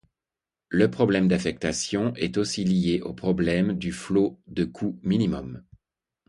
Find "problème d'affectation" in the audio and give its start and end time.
0.89-2.11